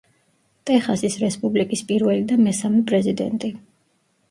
ტეხასის 0.69 1.17
რესპუბლიკის 1.25 1.85
პირველი 1.93 2.25
და 2.33 2.41
მესამე 2.49 2.83
პრეზიდენტი. 2.91 3.55